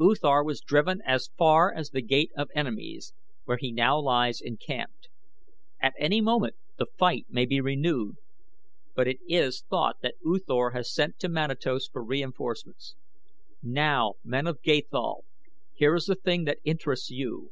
U 0.00 0.14
Thor 0.18 0.42
was 0.42 0.62
driven 0.62 1.02
as 1.04 1.28
far 1.36 1.70
as 1.70 1.90
The 1.90 2.00
Gate 2.00 2.30
of 2.38 2.48
Enemies, 2.54 3.12
where 3.44 3.58
he 3.58 3.70
now 3.70 4.00
lies 4.00 4.40
encamped. 4.40 5.10
At 5.78 5.92
any 5.98 6.22
moment 6.22 6.56
the 6.78 6.86
fight 6.86 7.26
may 7.28 7.44
be 7.44 7.60
renewed; 7.60 8.16
but 8.94 9.06
it 9.06 9.18
is 9.28 9.60
thought 9.68 9.96
that 10.00 10.14
U 10.24 10.38
Thor 10.38 10.70
has 10.70 10.90
sent 10.90 11.18
to 11.18 11.28
Manatos 11.28 11.86
for 11.86 12.02
reinforcements. 12.02 12.96
Now, 13.62 14.14
men 14.24 14.46
of 14.46 14.62
Gathol, 14.62 15.26
here 15.74 15.94
is 15.94 16.06
the 16.06 16.14
thing 16.14 16.44
that 16.44 16.60
interests 16.64 17.10
you. 17.10 17.50